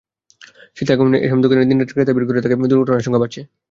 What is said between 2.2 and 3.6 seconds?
করে থাকায় দুর্ঘটনার আশঙ্কা বাড়ছে।